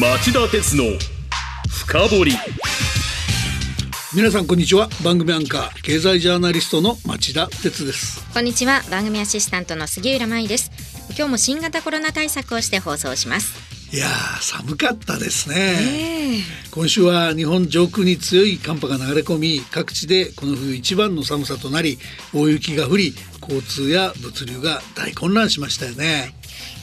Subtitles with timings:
[0.00, 0.82] 町田鉄の
[1.68, 2.32] 深掘り。
[4.12, 4.88] 皆さんこんにちは。
[5.04, 8.28] 番組アンカー経済ジャーナリストの町田鉄です。
[8.34, 8.82] こんにちは。
[8.90, 10.72] 番組アシスタントの杉浦舞です。
[11.16, 13.54] 今日も新型コロナ対策をして放送します。
[13.92, 14.08] いや
[14.40, 16.42] 寒かったですね、
[16.72, 21.98] 今週は日本上空に強い寒波が流れ込み各地でこの冬一番の寒さとなり
[22.34, 26.34] 大雪が降り交通や物流が大混乱しましたよね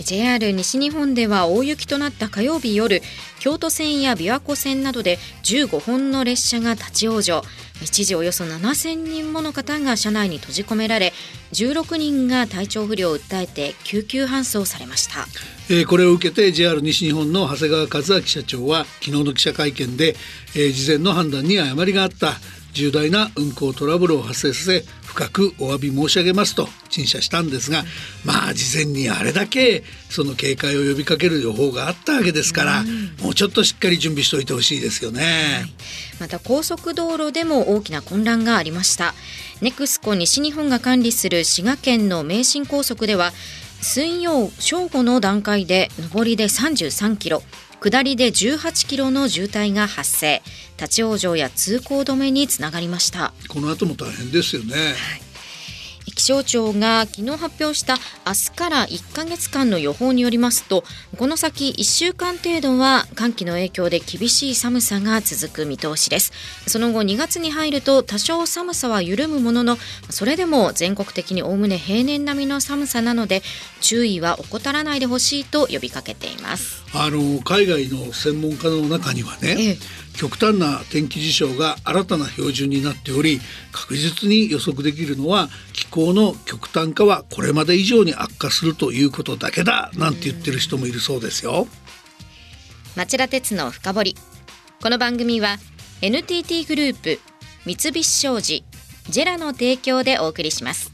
[0.03, 3.01] JR 西日本では大雪となった火曜日夜
[3.39, 7.47] 京都線や琵琶湖線などで15本の列車が立ち往生。
[7.81, 11.13] 一時およそ7000人もの方が車内に閉じ込められ
[11.53, 15.25] 16人が体調不良を訴えて救急搬送されました、
[15.69, 20.15] えー、これを受けて JR 西日本の長谷川和明社長は昨日の記者会見で、
[20.55, 22.33] えー、事前の判断に誤りがあった。
[22.73, 27.83] 重大な運行トラブルを発生させ深くお詫び申し上げますと陳謝したんですが
[28.23, 32.83] まあ事前にあれだけその警戒を呼びかける予報があったわけですから、
[33.23, 35.73] もうちょっとしっかり準備しておいてほしいですよね、はい、
[36.19, 39.13] また高速道路でも大きな混乱がありました。
[39.61, 43.31] ネクスコ西日本が管理する滋賀県の名神高速では
[43.81, 47.43] 水曜正午の段階で上りで33キロ
[47.83, 50.43] 下りで18キロの渋滞が発生。
[50.77, 53.33] 立ち往生や通行止めにつながりました。
[53.49, 54.79] この後も大変ですよね、は
[55.17, 55.30] い
[56.05, 60.83] 気象庁が昨日発表した明日から1ヶ月間の予報によりますと
[61.17, 66.31] この先1週間程度は寒気の影響で厳しい寒さが続く見通しです。
[66.67, 69.77] その後2月に入ると多少寒さは緩むものの
[70.09, 73.41] それでも全国的におおむね平年並みの寒さなので
[73.81, 76.83] 注意は怠らないでほしいと呼びかけています。
[76.93, 79.77] あの海外の専門家の中にはね、ええ
[80.15, 83.39] 極端な天気事象が新たな標準になっており
[83.71, 91.67] 確実に予測できるのは気候の極端化はこれまで以上に悪化するということだけだなんて言ってる人もいるそうですよ。
[92.95, 94.15] 町田鉄の深掘り。
[94.81, 95.57] この番組は
[96.01, 97.19] NTT グループ
[97.65, 98.63] 三菱商事
[99.09, 100.91] ジェラの提供でお送りします。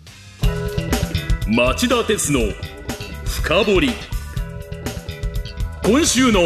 [1.47, 2.39] 町田鉄の
[3.25, 3.89] 深掘り。
[5.83, 6.41] 今週の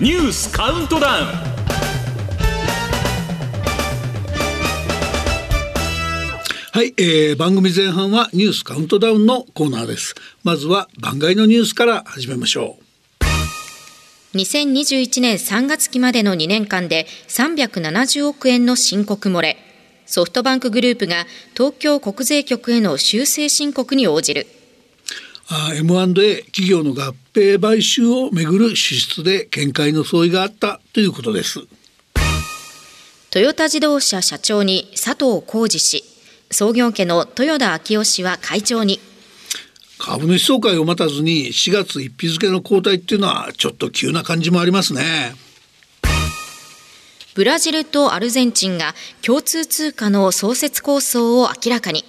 [0.00, 1.55] ニュースカウントダウン
[6.76, 10.14] はい、えー、番組前半はニュースカウントダウンのコーナーです。
[10.44, 12.76] まずは番外のニュースから始めましょ
[14.34, 14.36] う。
[14.36, 19.56] 2021年3月期までの2年間で370億円の申告漏れ。
[20.04, 24.46] ソフトバンクグループが東京国税局への修正申告に応じる。
[25.48, 31.60] あ M&A 企業の合併買収をめぐる支出で見解の相違があったということです。
[33.30, 36.15] トヨタ自動車社長に佐藤浩二氏
[36.50, 39.00] 創業家の豊田昭夫氏は会長に
[39.98, 45.34] 株主総会を待たずに4月1日付の交代っていうのはちょっと急な感じもありますね。
[47.34, 52.04] ブラジルとアルゼンチンが共通通貨の創設構想を明らかに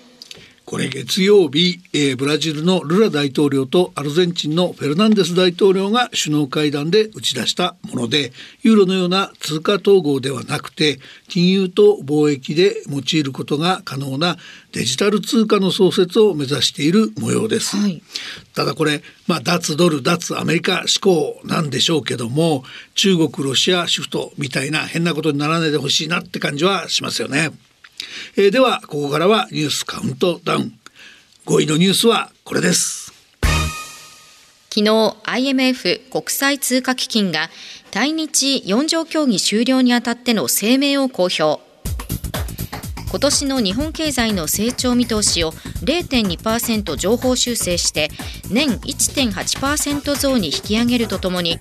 [0.68, 8.34] これ月曜日、えー、ブラジルのルラ大統領とアルゼンチンのフェルナンデス大統領が首脳会談で打ち出したもので
[8.64, 14.36] ユーロのような通貨統合ではなくて金融と貿易で用いることが可能な
[14.74, 18.04] デジタル通貨の創設を目指している模様です、はい、
[18.54, 27.52] ただこれ、まあ、脱ドル脱アメリカ志向なんでしょうけども中国ロシアシフトみたいな変なことにならないでほしいなって感じはしますよね。
[28.36, 30.74] えー、ではここからはニュースカウントダウン。
[31.46, 33.14] 5位のニュースはこれです。
[34.70, 37.50] 昨日 IMF 国際通貨基金が
[37.90, 41.67] 対日4条協議終了にあたっての声明を公表。
[43.10, 48.10] 今年の日本経済の成長見通しを0.2%上方修正して
[48.50, 51.58] 年1.8%増に引き上げるとともに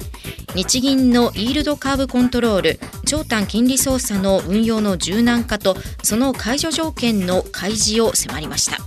[0.54, 8.78] 日銀のイールドカーブコントロール長短金利操作の運用の柔軟化とその解除条件の開示を迫りました。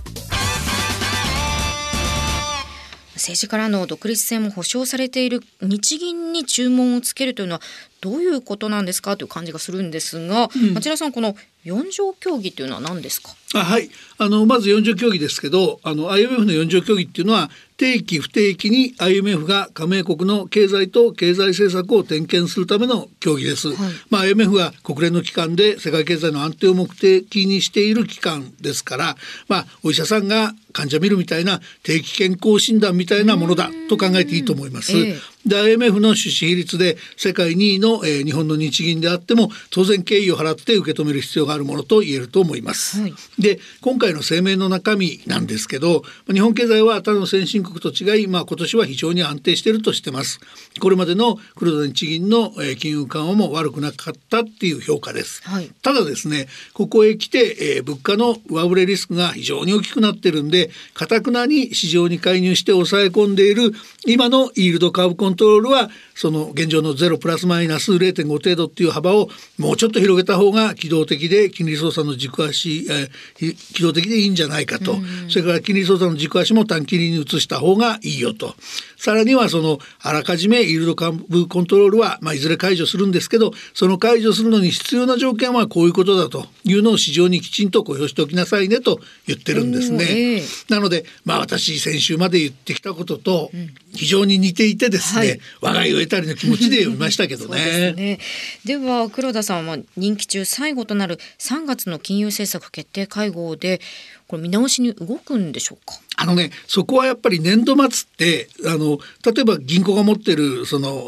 [3.20, 7.60] 政治からの独立性も保障されている日銀に注文をつけるというのは
[8.00, 13.34] どういうことなんですかという感じがするんですが、うん、町田さんこの四条協議というのは何ですか？
[13.54, 13.90] あはい。
[14.16, 23.76] あのまず四条協議ですけどあの IMF の四条協議っていうのは定期不定期に IMF が加盟国の経済と経済政策を点検するための協議です、はい、
[24.10, 29.16] まあ、IMF が国連の機関で世界経済の安定を目的にしている機関ですから、
[29.48, 34.92] まあ、お医者さんが患者見るみたいな定期健康診断みたいなものだと考えていいと思います。
[34.96, 43.00] えで IMF の出資比率で世界2位の、えー、日本の日銀であっても当然敬意を払って受け止める必要があるものと言えると思います。
[43.00, 50.40] はい、で今回の声明の中身なんですけど日本経済は他の先進国と違い、まあ、今年は非常に安定しているとしてます。
[50.78, 55.42] これまでの黒田日銀の、えー、金融緩和も悪くなかったっていう評価です。
[55.44, 63.72] はい、ただですねここへ来て、えー、物価の上振れリスクが非常に大きくなってるんでかたくなに市場に介入して抑え込んでいる
[64.06, 69.28] 今のイールドカーブコントロールはその現状のゼロプラスマイナス0.5程度っていう幅を
[69.58, 74.96] もうちょっと広げた方が機動的で金利操作の軸足、えー、機動的でいいんじゃないかと、
[75.28, 78.54] それから金利操作の軸足も短期利に移した方がいいよと。
[79.00, 90.04] さらにはそのあらかじめイールドカーブコントロールは、まあ、いずれ解除するんですけどその解除するのに必要な条件はこういうことだというのを市場にきちんと公表しておきなさいねと言ってるんですね。
[90.04, 93.50] えー、なのでまあ私先週まで言ってきたことと
[93.94, 97.92] 非常に似ていてですね、はい、我が家を得たりの気持ちで読みましたけどね。
[97.92, 98.18] ね。
[98.64, 103.80] では黒田さんは任期中最後となる3月の金融政策決定会合で
[104.26, 105.94] これ見直しに動くんでしょうか？
[106.20, 111.02] あのねそこはやっぱり年度末ってあの例えば銀行が持ってるその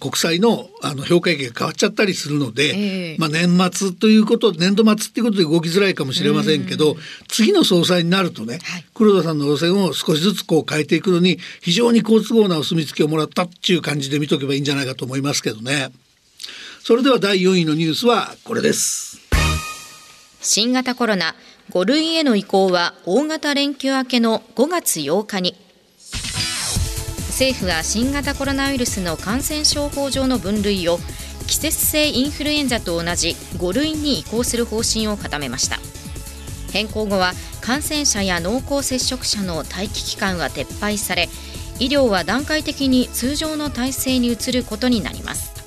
[0.00, 6.96] 国債のあの評価益が変わっちゃったりするので、えー、まあ、年末ということ年度末っていうことで動きづらいかもしれませんけど、
[7.26, 15.88] 次の総裁になるとね、はい、黒田さんの路線を少しずつこう変えていくのに非常に好都合なお墨付きをもらったっていう感じで見とけばいいんじゃないかと思いますけどね。
[16.82, 19.20] それでは第4位のニュースはこれです。
[20.40, 21.34] 新型コロナ
[21.70, 25.54] 5類への移行は大型連休明けの5月8日に。
[27.28, 30.98] 政府は新型コロナウイルスの感染症法上の分類を
[31.46, 35.78] 季節性インフルエンザと同じ5類に移行する方針を固めました。
[36.72, 41.28] 変更後は感染者や濃厚接触者の待機期間は撤廃され
[41.80, 45.57] 医療は段階的に通常の体制に移ることになります。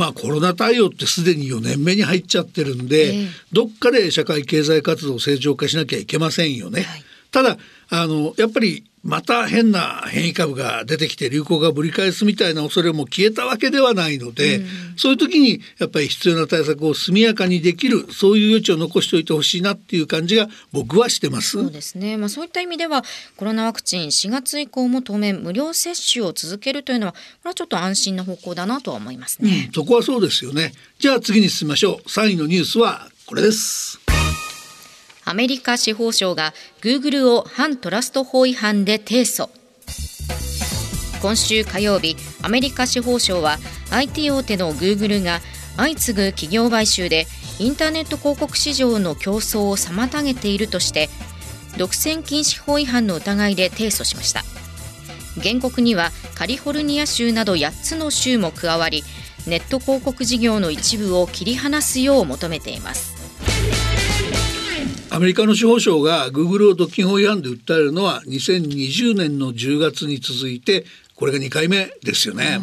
[0.00, 6.84] まあコロナ対応ってすでに4年目に入っちゃってるんで、えー、どっかで社会経済活動を正常化しなきゃいけませんよね。
[6.84, 7.58] はい、ただ
[7.90, 14.66] あのやっぱりまた変な変異株が出てきて流行がぶり返すみたいな恐れも消えたわけではないので、うん、
[14.96, 21.52] そういう時にやっぱり必要な対策を速やかにできるそういう余地を残しておいてほしいなっていう感じが僕はしてます。
[21.52, 22.18] そうですね。
[22.18, 23.02] まあそういった意味では
[23.36, 29.64] コロナワクチン4月以降も当面無料接種を続けるというのはこれはちょっと安心な方向だなとは思いますね。
[29.68, 30.72] うん、そこはそうですよね。
[30.98, 32.08] じゃあ次に進みましょう。
[32.08, 33.99] 3位のニュースはこれです。
[35.30, 39.48] アメリカ司法省がグーグルを反トラスト法違反で提訴。
[41.22, 43.58] 今週火曜日アメリカ司法省は
[43.92, 45.38] IT 大手のグーグルが
[45.76, 47.28] 相次ぐ企業買収で
[47.60, 51.08] インターネット広告市場の競争を妨げているとして
[51.78, 54.42] 独占禁止法違反の疑いで提訴しました。
[55.40, 59.04] 原告にはカリフォルニア州など8つの州も加わり
[59.46, 63.19] ネット広告事業の一部を切り離すよう求めています。
[65.12, 70.84] アメリカの司法省がグーグルを独禁法違反で訴えるのは2020年の10月に続いて
[71.20, 72.60] これが2回目ですよね。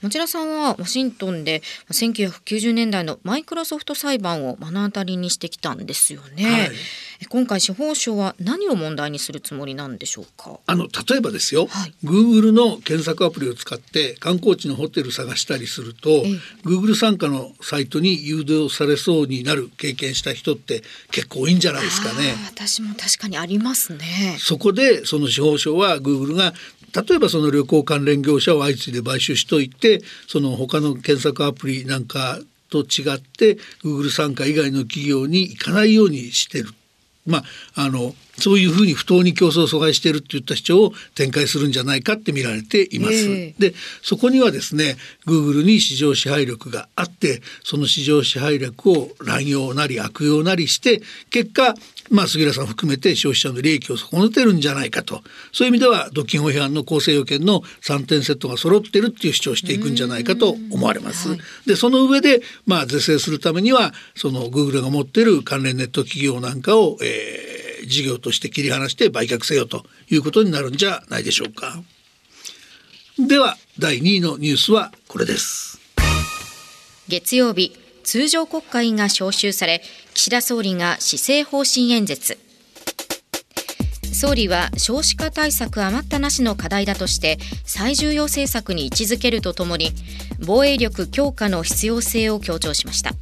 [0.00, 6.50] 町田さんはワシントンで1990年代のマイクロソフト裁判を目の当たりにしてきたんですよね。
[6.50, 6.70] はい。
[7.28, 10.58] 今回司法省は何を問題にするつもりなんでしょうか？
[10.66, 16.08] あの例えばですよ、はい、Google の検索アプリを使って観光地のホテル探したりすると
[16.64, 22.34] Google 参加のサイトに誘導されそうになる経験した人って結構多いんじゃないですかね。
[22.46, 24.36] 私も確かにありますね。
[24.38, 26.54] そこでその司法省は Google が
[26.94, 32.38] 例えばその旅行関連業者を相次いで買収しといてその他の検索アプリなんか
[32.70, 36.68] と違って Google 参加以外の企業に行かないようにしてる
[37.28, 43.14] まあ、あのそういうふうに不当に競争を阻害しているといった主張を展開するんじゃないかって見られています。
[43.14, 44.96] えー、でそこにはですね
[45.26, 51.74] グーグルに市場支配力があってその市場支配力を乱用なり悪用なりして結果
[52.10, 55.22] まあ、杉浦さん含めて消費者の利益を損ねてるんじゃないかと
[55.52, 61.30] そういう意味では独禁法違反の公正要件の3点セットが揃ってるっていう主張をしていくんじゃないかと思われます。
[61.30, 71.82] はい、でその上で、まあ、是正するためにはそのグーグルが持ってる関連ネット企業なんかを、えー、事業として切り離して売却せよということになるんじゃないでしょうか。
[73.18, 75.80] では第2位のニュースはこれです。
[77.08, 77.72] 月曜日
[78.04, 79.82] 通常国会が召集され
[80.18, 82.38] 岸田総理が施政方針演説
[84.12, 89.92] 総理は少子化対策余ったなしの課題だとして最重要政策に位置づけるとともに
[90.44, 93.12] 防衛力強化の必要性を強調しました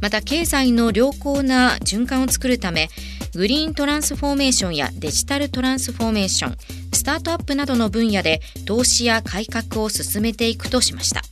[0.00, 2.88] また経済の良好な循環を作るため
[3.32, 6.56] グリーントランスフォーメーションやデジタルトランスフォーメーション
[6.92, 11.22] スタートアップなどの分野で投資や改革を進めていくとしました。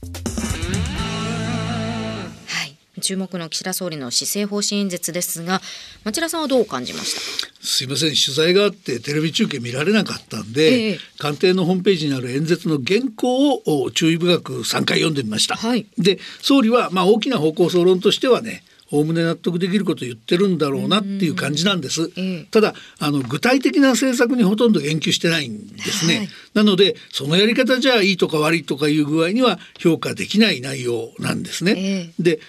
[3.01, 5.61] 注目の岸田総理の施政方針演説ですが
[6.05, 7.49] 町田さんはどう感じました？
[7.67, 15.57] すいません取材があってテレビ中継見られなかったんで、ええ、官邸のホームページにある演説の原稿を注意深く3回読んでみました。
[15.57, 22.11] はい、で総理はまあ大きな方向総論としてはねおおむね納得できることを言ってるんだろうなっていう感じなんです。
[22.47, 26.17] ただあの具体的な政策にほとんど言及してないんですね。
[26.17, 32.15] はい、なのでそのやり方じゃいいとか悪いとかいう具合には評価できない内容なんですね。
[32.19, 32.41] で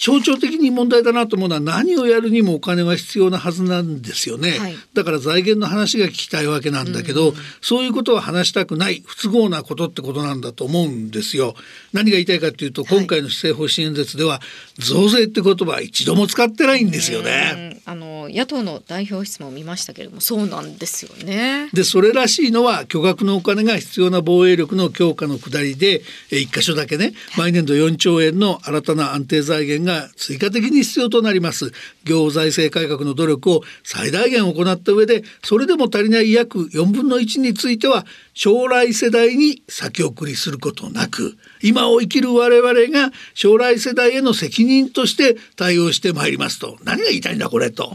[0.00, 11.54] 象徴的に問題だなと思うのは何をやるにもお金は必要なはずなんですよね、はい、だから財源の話が聞きたいわけなんだけど、うんうん、そういうことは話したくない不都合なことってことなんだと思うんですよ。
[11.92, 14.40] 何が言いたいかっていうと今回の施政方針演説では
[14.78, 21.68] 増税って言葉は一度も使ってないんですよね、あの野党の代表質問を見ましたけれどもそうなんですよね。
[21.74, 31.72] でそれらしいのは巨額のお金が必要な防衛力の強化の下りで一箇所だけね毎年度4兆円の新たな安定財源がが追加的に必要となります
[32.04, 47.94] 行財政改革の努力を最大限行った上でそれでも足りない約4分の1については将来世代に先送りすることなく今を生きる我々が将来世代への責任として対応してまいりますと何が言いたいんだこれと。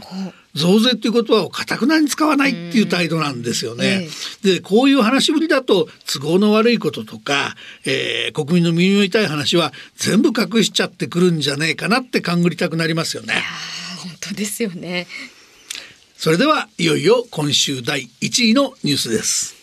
[0.56, 4.08] 増税っていう言葉をかたくなに使わないっていう態度なんですよね。
[4.42, 13.34] でこういう話ぶりだと都合の悪いこととか、えー、国民の耳の痛い話は全部隠しちゃってくるんじゃねえかなって勘ぐりたくなりますよね。
[14.02, 15.06] 本当ですよね。
[16.16, 19.54] それではいよいよ今週第1位のニュースです。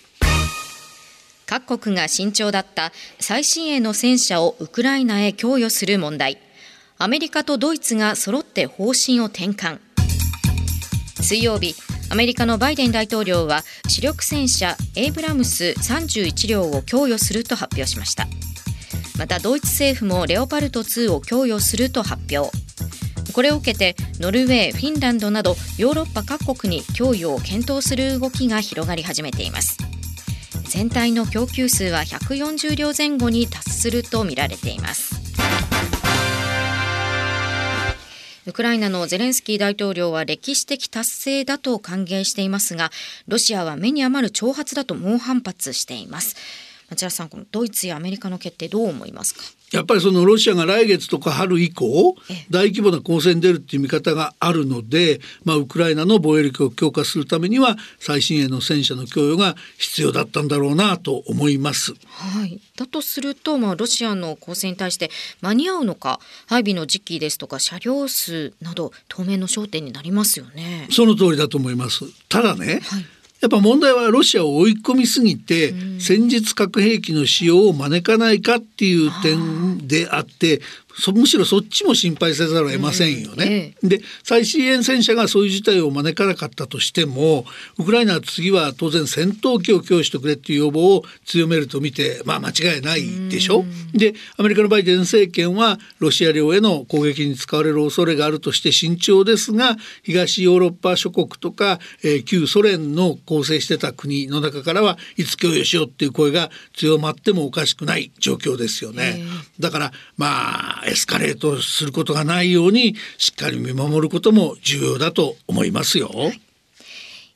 [1.47, 6.38] 各国が慎重だった最新鋭の戦車をウクライナへ供与する問題
[6.97, 9.79] アメリカとドイツが揃って方針を転換
[11.24, 11.75] 水曜日
[12.10, 18.27] アメリカのバイデン大統領は主力戦車エイブラムス31両を供与すると発表しました。
[19.18, 22.51] またドイツ政府もレオパルト2を供与すると発表。
[23.34, 29.77] これを受けてノルウェー、フィンランドなどヨーロッパ各国に供与を検討する動きが広がり始めています。
[30.68, 35.23] 全体の供給数は140両前後に達するとみられています。
[38.45, 42.91] ウクライナのゼレンスキー大統領は歴史的達成だと歓迎していますが
[43.27, 46.35] ロシアは目に余る挑発だと猛反発しています。
[46.89, 49.41] 町田さんこのドイツやアメリカの決定どう思いますか？
[49.74, 52.15] やっぱりそのロシアが来月とか春以降
[52.51, 61.94] 大規模な攻勢に出るっていう見方があるので、まあ、ウクライナの防衛力を強化するためには最新鋭の戦車の供与が必要だったんだろうなと思います。
[62.06, 65.10] はい、だとすると、まあ、ロシアの攻勢に対して
[65.42, 70.88] 間に合うのか配備の時期ですとか車両数など当面の焦点になりますよね。
[70.92, 72.06] その通りだと思います。
[72.30, 73.06] ただね、はい
[73.43, 80.62] やっぱ問題はロシアを追い込みすぎて戦術核兵器の使用を招かないかっていう点であって
[81.13, 83.75] むしろそっちも心配せざるを得ませんよね。
[83.81, 87.45] で最新鋭戦車がそういう事態を招かなかったとしても
[87.77, 93.65] ウクライナは次は当然戦闘機を供与してくれっていう要望を強めると見てまあ間違いないでしょ。
[93.93, 109.23] でアメリカのバイデン政権はロシア領への攻撃に使われる恐れがあるとして慎重ですが東ヨーロッパ諸国とか、えー、旧ソ連の構成してた国の中からはいつ供与しようっていう声が強まってもおかしくない状況ですよね。
[109.59, 116.10] だからまあエスカレートすることがないようにしっかり見守ることも重要だと思いますよ。
[116.13, 116.42] はい、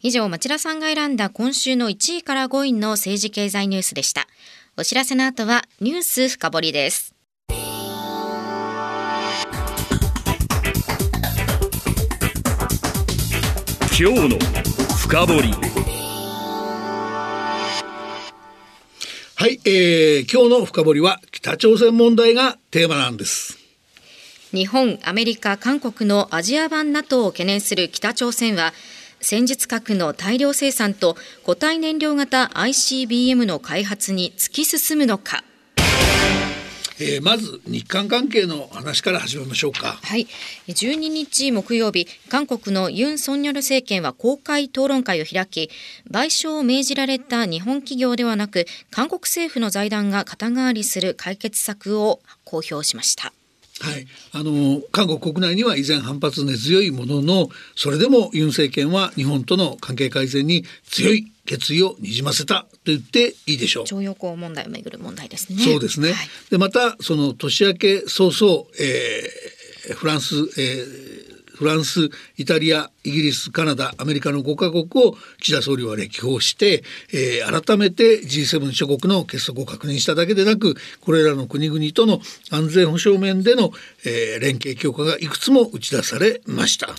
[0.01, 4.27] 以上町田さんが選んだ今週の1位から5位の政治経済ニュースでした。
[4.77, 7.13] お知らせの後はニュース深掘りです。
[13.99, 14.37] 今日の
[14.95, 15.96] 深掘り。
[19.39, 23.59] はい、えー、今日の深掘りは北朝鮮問題がテーマなんです。
[24.49, 28.73] 日本、アメリカ、韓国のアジア版 NATO を懸念する北朝鮮は
[29.21, 35.43] 戦術核の大量生産と固体燃料型 ICBM の開発に突き進むのか。
[36.99, 39.99] えー、まず日韓関係の話から始めましょうか。
[40.01, 40.27] はい、
[40.67, 45.69] 12日木曜日、韓国のユン・ソンニョル政権は公開討論会を開き、
[46.09, 53.31] 賠償を命じられた日本企業ではなく、韓国政府の財団が肩代わりする解決策を公表しました。
[53.79, 63.83] はい、あの韓国国内には依然反発根強いもののそれでもユン政権は日本との関係改善に強い決意をにじませたと言っていいでしょう。
[63.83, 65.59] 徴用工問題をめぐる問題ですね。
[65.59, 66.13] そうですね。
[66.13, 71.27] はい、でまたその年明け早々、えー、フランス、えー
[71.57, 82.19] フランスイタリアイギリスカナダアメリカの5カ国を岸田総理は歴訪して、えー、改めて G7 諸国の結束を確認しただけでなくこれらの国々との
[82.51, 83.71] 安全保障面での、
[84.05, 86.89] えー、連携強化がいくつも打ち出されました。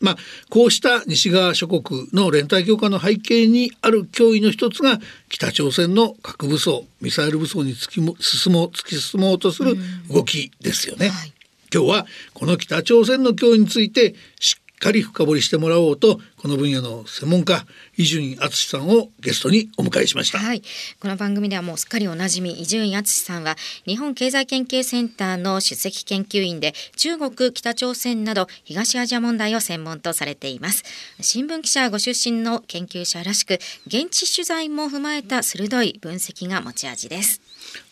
[0.00, 0.16] まあ、
[0.50, 4.98] こうした西側諸国の連帯強化の背景にある脅威の一つが
[5.28, 9.76] 北朝鮮の核武装ミサイル武装に突きも進もう突き進もうとする
[10.10, 11.08] 動きですよね。
[11.08, 11.32] はい、
[11.72, 17.64] 今日はこの北朝鮮の脅威についてしっかり深掘りしてもらおうとこの分野の専門家
[17.96, 20.62] 伊集院敦さんをゲストにお迎えしました、はい、
[21.00, 23.56] この番組ではもうすっかりおなじみ伊集院敦さんは
[23.86, 30.84] 日本経済研究センターの出席研究員で中国北朝鮮など東アジア問題を専門とされています。
[31.20, 33.54] 新聞記者ご出身の研究者らしく
[33.86, 37.40] 現地取材も踏まえた鋭い分析が持ち味です。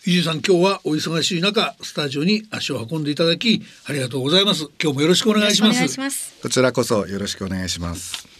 [0.07, 4.69] 伊集院さん今日はお忙しい中スタジオに足を運んでいただきありがとうございます。
[4.83, 5.73] 今日もよろしくお願いしま
[6.11, 6.35] す。
[6.43, 8.35] こちらこそよろしくお願いします。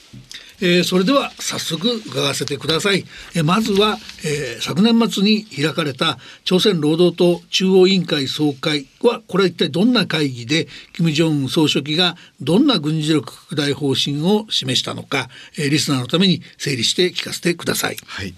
[0.61, 17.97] えー、それでは早速伺わせてください、えー、まずは、えー、昨年末に開かれた朝鮮労働党中央委員会総会はこれは一体どんな会議で金正恩総書記がどんな軍事力拡大方針を示したのか、えー、リスナーのために整理して聞かせてください。
[18.07, 18.35] はい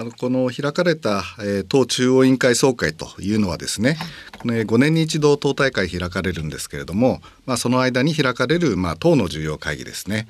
[0.00, 3.98] あのこの開かれた、えー、党中央委員会総会というのはですね、
[4.38, 10.26] この5年に一度党大会開かれるんですけれども、まあ、その間に開かれる、まあ、党の重要会議ですね。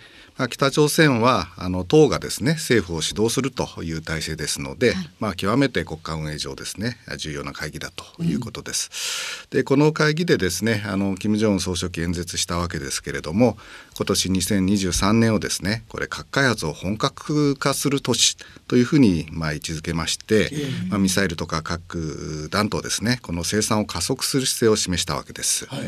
[0.49, 9.47] 北朝鮮はあの党がですね政府を指導するという体制ですので、はい、まあ、極めて国家運営上ですね重要な会議だということです。
[9.51, 13.57] うん、でこの会議でですねあの金正恩総書記演説したわけですけれども
[13.97, 18.37] 今年2023年をですねこれ核開発を本格化する年
[18.69, 20.51] というふうにまあ位置づけまして、
[20.89, 25.67] まあ、ミサイルとか核弾頭ですねこの生産を加速する姿勢を示したわけです。
[25.67, 25.81] はい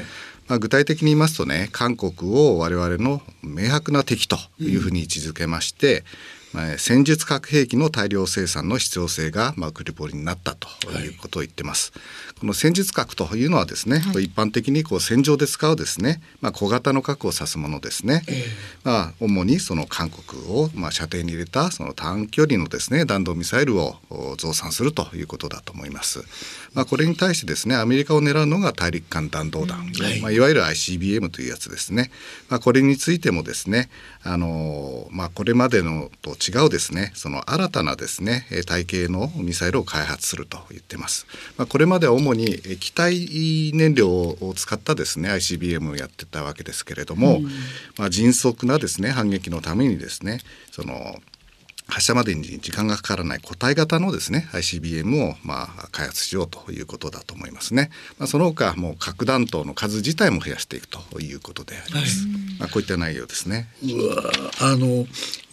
[0.52, 6.04] まあ、具体的に言いますとね韓国を我々の明白な敵というふうに位置づけまして、
[6.52, 10.68] まあ、戦術核兵器の大量生産の必要性が、まあ、クリポリになったと
[10.98, 11.92] いうことを言ってます。
[11.94, 12.00] は
[12.36, 18.22] い、この戦術核というのはですね、はい、一般的にこう戦場で使うですね、まあ、小型の核を指すものですね。
[18.28, 18.44] えー、
[18.84, 23.96] まあ、主にその韓国を、まあ、射程に入れたその短距離のですね弾道ミサイルを
[24.36, 26.22] 増産するということだと思います。
[26.74, 32.10] まあ、これに対してですねアメリカを狙うのが大陸間弾道弾、うんはい、まあ、いわゆる ICBM というやつですね。
[32.48, 33.88] まあ、これについてもですね
[34.22, 41.26] あの、まあ、これまでのと違うですねその新たなですね体系のミサイルを開発すると言ってます。
[41.56, 47.44] まあ、これまでは主に液体燃料を使ったですね ICBM をやってたわけですけれども、うん、
[47.96, 51.14] まあ、迅速なですね反撃のためにですねその
[51.92, 57.90] 発射までに時間がかからない固体型のですね ICBM をまあ開発しようということだと思いますね。
[58.18, 62.22] まあ、その他もう核弾頭の数自体も増やしていくということであります。
[62.22, 63.68] はい、まあこういった内容ですね。
[63.82, 64.22] うわ
[64.60, 65.06] あの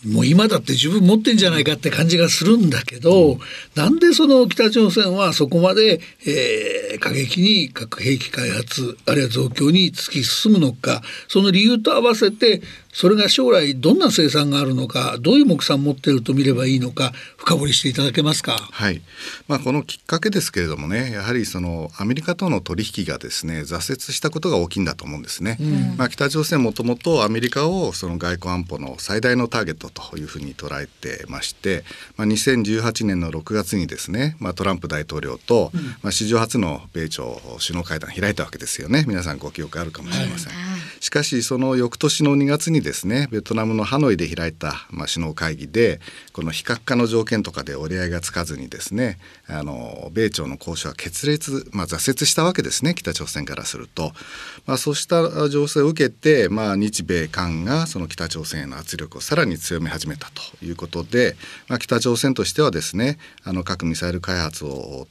[0.08, 3.40] もう今だって自分持ってんじゃないかって感じがするんだけど、うん、
[3.76, 18.58] なんでその北朝鮮はそこまで、えー、過激に核兵器開発あるいは増強に突き進むのかその理由と合わせてそれが将来どんな生産があるのかどういう目算を持っていると見ればいいのか深掘りしていただけますか？
[18.72, 19.02] はい、
[19.48, 25.58] まあ、このきっかけですけれどもねやはりそのアメリカとの取引がですね挫折したことが大きいんだと思うんですね。
[25.60, 31.84] うん、まあ、北朝鮮もともとアメリカをその外交安保の最大のターゲットというふうに捉えてまして、
[32.18, 35.72] まあ、2018年の6月にですね、まあ、トランプ大統領と、
[36.02, 39.06] まあ、史上初の米朝首脳会談開いたわけですよね。
[39.08, 40.54] 皆さんご記憶あるかもしれません。
[41.00, 46.00] しかしその翌年の2月にですねベトナムのハノイで開いた、まあ、首脳会議で
[46.34, 54.12] この非核化の条件とかで折り合いがつかずにですねあの米朝の交渉は決裂、まあ、挫折したわけですね北朝鮮からすると、
[54.66, 61.36] まあ、そうした情勢を受けて、まあ、日米韓がその北朝鮮への圧力をさらに強め始めたということで、
[61.68, 65.08] まあ、北朝鮮としてはですねあの核ミサイル開発を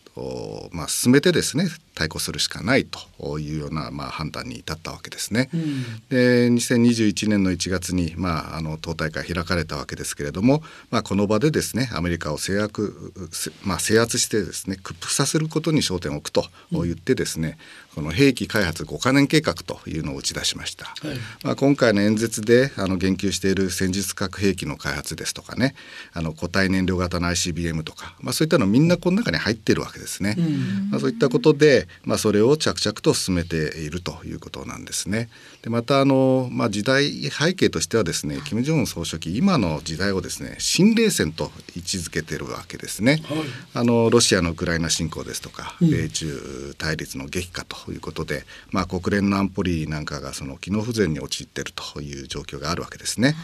[0.73, 5.49] まあ、進めてですね対抗するしかないというような、まあ、判断に至ったわけですね。
[5.53, 5.78] うん、
[6.09, 13.13] で2021年の1月に、まあ、あの党大会開かれたわけですけれども、まあ、この場でですねアメリカを制約、
[13.65, 17.59] まあ、制圧してですね屈服させることに焦点を置くと言ってですね、
[17.99, 25.75] この兵器開発5カ年計画というのを打ち出しました、はい、まあ、今回の演説であの言及している戦術核兵器の開発ですとかね
[26.13, 30.37] あの固体燃料型の ICBM とか、まあ、そういったのみんなこの中に入っているわけですね、
[30.91, 35.29] まあ、そういったことで、まあ、それを着々と進めているということなんですね。
[35.63, 43.39] ででまたあの、まあ、時代背景としてはですね金正恩総書記今の時代をですね新冷戦と位置づけているわけですね、はい、
[43.75, 53.35] あのロシアのウクライナ侵攻ですとか、米中対立の激化ということで、まあ、国連の安保理なんかがその機能不全に陥っているという状況があるわけですね、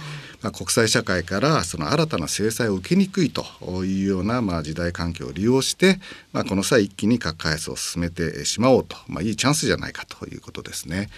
[0.42, 3.44] まあ、国際社会からその新たな制裁を受けにくいと
[3.84, 5.98] いうような、まあ、時代環境を利用して、
[6.32, 11.08] まあ、この際一気に核開発を進めてしまおうと、まあ、いいチャンスじゃないかということですね。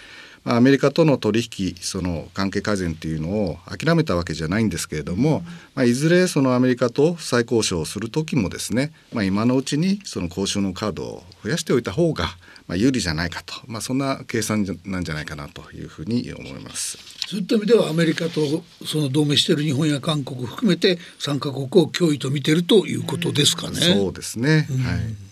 [0.49, 5.43] アメリカとの取引その関係改善というのを諦めたわけじゃないんですけれども、
[5.75, 12.25] まあ、いずれそのアメリカと再交渉をする時もですね、まあ、今のうちにその交渉のカードを増やしておいた方が
[12.67, 16.97] まあ有利じゃないかと、まあ、そんな計算なんじゃないかなというふうに思います。
[17.27, 23.77] そういった意味ではアメリカとその同盟している日本や韓国含めて3カ国を脅威と見ているということですかね。
[23.77, 25.26] そうですね、うん、はい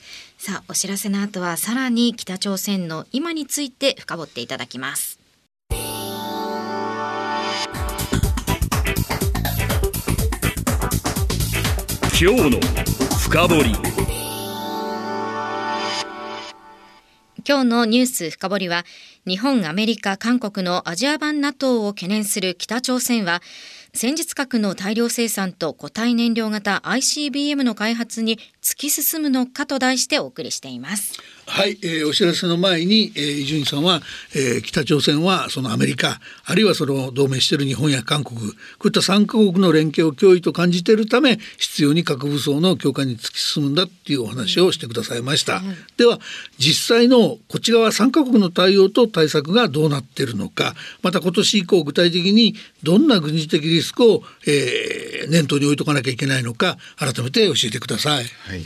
[0.48, 5.20] さあお知らせの後はさらに北朝鮮の今について深掘っていただきます。
[12.22, 12.60] 今日の
[13.18, 13.96] 深掘り。
[17.48, 18.86] 今日のニュース深掘りは
[19.26, 23.42] 日本、アメリカ、韓国のアジア版 NATO を懸念する北朝鮮は
[23.96, 31.14] 戦術核の大量生産と固体燃料型 ICBM の開発に突き進むのかと題してお送りしています。
[31.48, 34.02] はい、えー、お知らせの前に、えー、伊集院さんは、
[34.34, 38.46] えー、北朝鮮はそのアメリカあるいはその同盟している日本や韓国こ
[38.86, 46.20] ういった3カ国の連携を脅威と感じているため必要に核武装の強化に突き進むんだっていうお話をしてくださいました、うん、では
[46.58, 58.26] 実際のこっち側3カ国の対応と対策がどうなっているのかまた今年以降具体的にどんな軍事的リスクを、えー、念頭に置いとかなきゃいけないのか改めて教えてください。
[58.26, 58.66] はい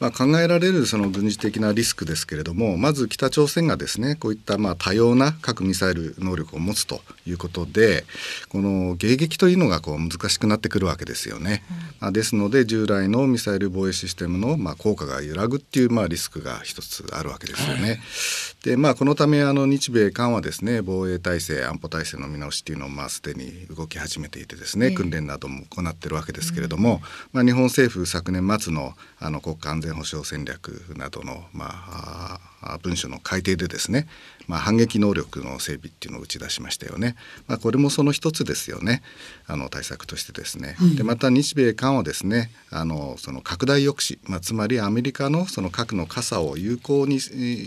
[0.00, 8.04] まあ、考えられるその軍事的なリスクですけれどもまず北朝鮮がですねこういったまあ多様な核ミサイル能力を持つということで
[8.48, 11.62] この迎撃というのがこう難しくなってくるわけですよね。
[12.00, 17.82] まあ、ですので従来のミサイル防衛システムのまあ効果が揺らぐっていうまあリスクが一つあるわけですよね。
[17.82, 18.00] はい、
[18.62, 27.00] でまあこのためあの日米韓はですね防衛体制安保体制の見直しっていうのをまあすでに動き始めていてですね、訓練なども行ってるわけですけれども、
[27.32, 32.40] まあ、日本政府昨年末のあの国家安全保障戦略などの、まあ、
[32.82, 34.06] 文書の改定でですね、
[34.46, 39.02] まあ、反撃能力の整備っていうのを打ち出しましたよね、まあ、これもその一つですよね。
[39.46, 47.18] あの対策としてですね、うん、でまた日米韓はですねあのその拡大抑止、まあ、つまりアメリカのその核の傘を有効に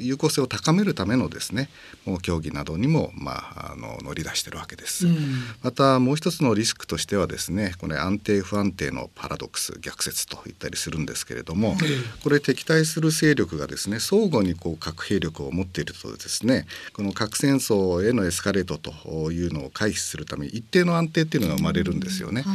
[0.04, 1.70] 有効性を高めるためのですね
[2.06, 5.18] もう協議などにも、まあ、あの乗り出してるわけです、うん、
[5.62, 11.78] またもう一つのリスクとしてはですねこれ安定不安定のパラドックス逆説と言ったりするんですけれども、うん、
[12.24, 22.46] これ敵対する勢力がですね相互にこう核兵力を持っているとですねこの核戦争へのエスカレートというのを回避するために一定の安定っていうのが生まれるんですよね。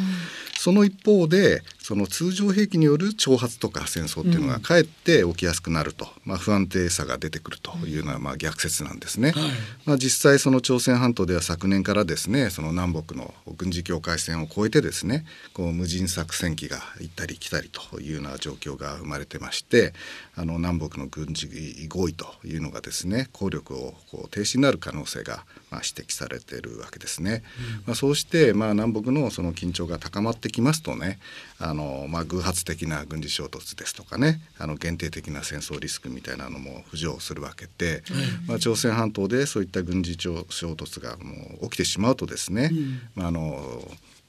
[0.62, 9.33] その一方でその通常兵器による挑発とか戦争っていうのがかえって起きやすくなると、まあ、不安定さが出てくるというのはまあ逆説なんですね。
[9.33, 9.42] はい、
[9.87, 19.94] まあ、実際その朝鮮半島では昨年からですねその南北の軍事境界線を越えてですねこう無人作戦機が行ったり来たりというような状況が生まれてまして
[20.37, 21.48] あの南北の軍事
[21.88, 27.42] 合意というのがですね効力をこう停止になる可能性がまあ指摘されているわけですね。
[27.80, 31.18] うん、まあ、そうしてまあ南北のその緊張が高まってきますとね
[31.58, 38.02] あの、まあ、偶発的な軍事衝突ですとかねあの限定的な戦争リスクみたいなのも浮上するわけで、
[38.42, 41.32] うん、まあ、朝鮮半島でそういった軍事衝突がも
[41.62, 43.88] う起きてしまうとですね、うん、まあ、あの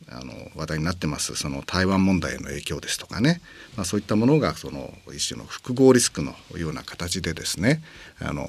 [0.10, 1.36] あの話題になってます。
[1.36, 3.41] その台湾問題への影響ですとかね、
[3.77, 7.82] まあ、そういったものがその一種の複合リスクのような形でですね
[8.19, 8.43] あの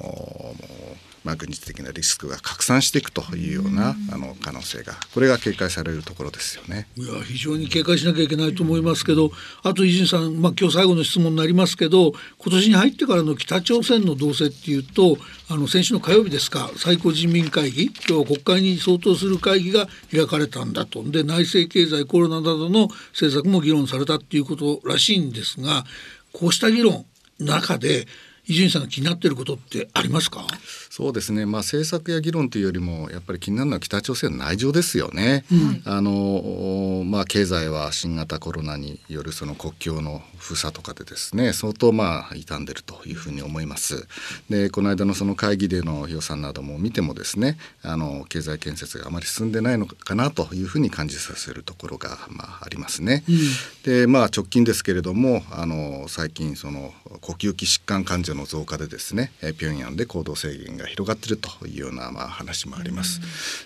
[1.25, 6.87] まあ、軍事的なリスクが拡散していくというようなあの可能性がこれが警戒されるところですよね。
[6.95, 9.31] いや非常に警戒しなきゃいけないと思いますけど
[9.63, 15.17] あと伊集院さん、まあ、今日最後の質問になりますけど今年に入ってからの北朝鮮の動静っていうと
[15.49, 25.85] あの先週の火曜日ですか最高人民会議今日は国会に相当する会議が開かれたんだとで内政経済コロナなどの政策も議論されたっていうことらしいんですが
[26.33, 27.05] こうした議論
[27.39, 28.07] 中で
[28.47, 30.45] 伊集院さんが気になっていることってありますか？
[30.89, 35.43] そうですね、まあ、政策や議論というよりもやっぱり気になるのは北朝鮮の内情ですよね。
[35.51, 44.07] うん、あのまあ、経済は新型コロナによるその国境の封鎖とかでですね相当まあ傷んでるというふうに思います。
[44.49, 53.23] でこの間のその会議での予算なども見てもですねあの経済建設があまり進んでないのかなというふうに感じさせるところが、まあ、ありますね。
[53.27, 53.37] うん、
[53.83, 63.21] でまあ直近ですけれどもあの最近その呼吸器疾患患者女の増加でですね、えー、平壌で行動制限が広がっているというようなまあ話もあります。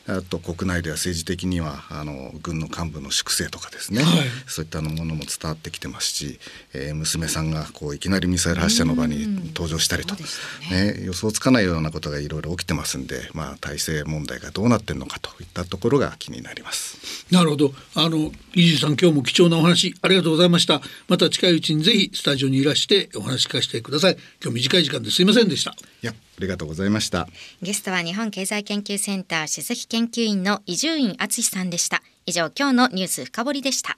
[0.07, 6.39] あと国内では政治的にはあの軍の幹部の粛清とかですね、はい、そういったものも伝わってきてますし、
[6.73, 10.15] えー、娘さんがこういきなりミサイル発射の場に登場したりと、
[10.71, 17.25] ね、ね、予想つかないようなことがいろいろ起きてますんで、まあ、体制問題がどうなってるのかといったところが気になります。
[17.31, 17.73] なるほど。
[17.95, 20.81] あの伊集さん今日も貴重なお話ありがとうございました。
[21.07, 24.17] また近いうちにぜひスタジオにいらしてお話聞かせてください。
[24.41, 25.75] 今日短い時間ですいませんでした。
[26.01, 27.27] いやありがとうございました。
[27.61, 32.01] ゲストは日本経済研究センター首席研究員の伊集院敦さんでした。
[32.25, 33.97] 以上今日のニュース深掘りでした。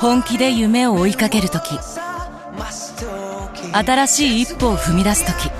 [0.00, 1.78] 本気で夢を追いかける時。
[3.72, 5.59] 新しい一歩を踏み出す時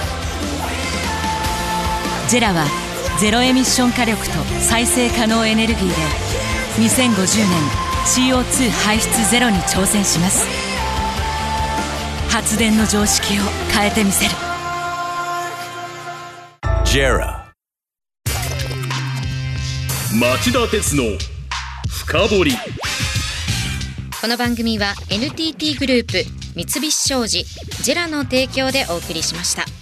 [2.31, 2.65] ジェラは
[3.19, 5.93] ゼロエミッション火力と再生可能エネルギーで
[6.77, 10.47] 2050年 CO2 排出ゼロに挑戦します。
[12.29, 13.41] 発電の常識を
[13.73, 14.31] 変えてみせる。
[16.85, 17.51] ジェラ。
[20.17, 21.03] 町田鉄の
[21.89, 22.53] 深掘り。
[24.21, 26.23] この番組は NTT グループ
[26.55, 27.43] 三菱商事
[27.83, 29.80] ジェラの提供でお送りしました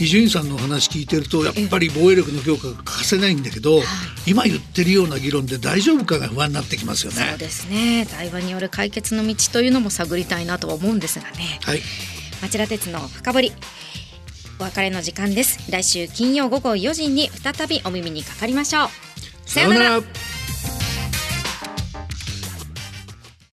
[0.00, 3.80] 伊集院さんのお話聞いてるとやっぱり防衛力の強化が欠かせないんだけど、
[4.26, 7.26] 今言ってるような議論で大丈夫かが不安になってきますよね。
[7.30, 8.06] そうですね。
[8.10, 11.60] 対話による解決の道というのも探りたいなとは思うんですがね。
[11.62, 11.80] はい。
[12.42, 13.52] 町田鉄の深掘り
[14.58, 15.70] お別れの時間です。
[15.70, 18.88] 来週金曜午後4時に再びお耳にかかりましょう。
[19.46, 20.02] さようなら